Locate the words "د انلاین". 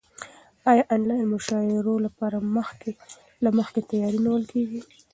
0.85-1.25